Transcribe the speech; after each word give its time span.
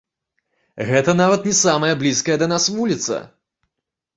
Гэта 0.87 1.13
нават 1.19 1.45
не 1.49 1.53
самая 1.59 1.91
блізкая 2.01 2.37
да 2.43 2.47
нас 2.55 2.63
вуліца. 2.79 3.21